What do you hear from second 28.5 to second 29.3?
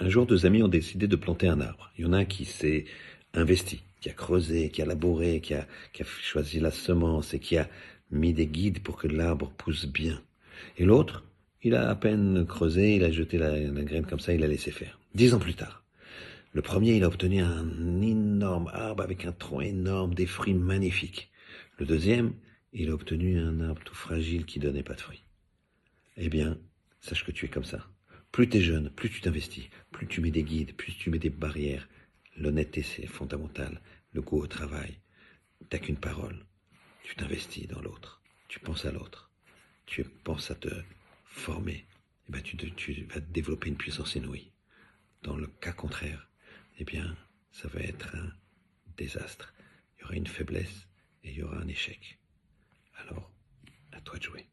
es jeune, plus tu